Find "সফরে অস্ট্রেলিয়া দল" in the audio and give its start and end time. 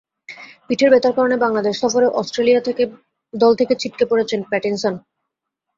1.81-3.51